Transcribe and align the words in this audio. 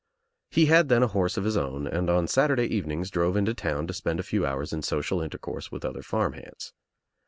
He 0.49 0.65
had 0.65 0.89
then 0.89 1.03
a 1.03 1.07
horse 1.13 1.37
of 1.37 1.43
his 1.43 1.55
own 1.55 1.85
and 1.85 2.09
on 2.09 2.27
Saturday 2.27 2.63
evenings 2.75 3.11
drove 3.11 3.37
into 3.37 3.53
town 3.53 3.85
to 3.85 3.93
spend 3.93 4.19
a 4.19 4.23
few 4.23 4.47
hours 4.47 4.73
in 4.73 4.81
social 4.81 5.21
intercourse 5.21 5.71
with 5.71 5.85
other 5.85 6.01
farm 6.01 6.33
hands. 6.33 6.73